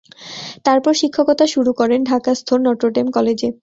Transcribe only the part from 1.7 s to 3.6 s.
করেন ঢাকাস্থ Notre Dame কলেজে।